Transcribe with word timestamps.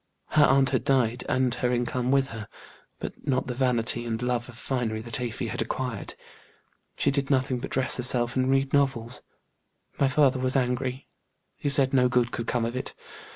Her 0.29 0.45
aunt 0.45 0.71
had 0.71 0.83
died 0.83 1.23
and 1.29 1.53
her 1.53 1.71
income 1.71 2.09
with 2.09 2.29
her, 2.29 2.47
but 2.97 3.27
not 3.27 3.45
the 3.45 3.53
vanity 3.53 4.03
and 4.03 4.19
love 4.19 4.49
of 4.49 4.57
finery 4.57 4.99
that 5.03 5.19
Afy 5.21 5.45
had 5.45 5.61
acquired. 5.61 6.15
She 6.97 7.11
did 7.11 7.29
nothing 7.29 7.59
but 7.59 7.69
dress 7.69 7.97
herself 7.97 8.35
and 8.35 8.49
read 8.49 8.73
novels. 8.73 9.21
My 9.99 10.07
father 10.07 10.39
was 10.39 10.55
angry; 10.55 11.07
he 11.55 11.69
said 11.69 11.93
no 11.93 12.09
good 12.09 12.31
could 12.31 12.47
come 12.47 12.65
of 12.65 12.75
it. 12.75 12.95